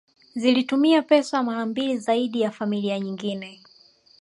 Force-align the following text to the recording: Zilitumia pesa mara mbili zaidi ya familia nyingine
Zilitumia 0.35 1.01
pesa 1.01 1.43
mara 1.43 1.65
mbili 1.65 1.97
zaidi 1.97 2.41
ya 2.41 2.51
familia 2.51 2.99
nyingine 2.99 3.63